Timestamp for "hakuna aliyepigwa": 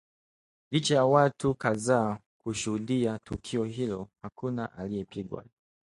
4.21-5.45